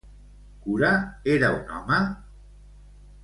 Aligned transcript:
Cura 0.61 0.89
era 1.33 1.51
un 1.59 1.69
home? 1.79 1.99